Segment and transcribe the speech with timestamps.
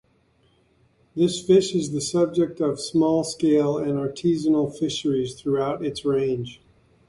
[1.15, 6.59] This fish is the subject of small scale and artisanal fisheries throughout its range.